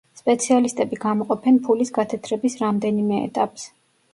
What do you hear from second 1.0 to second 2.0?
გამოყოფენ ფულის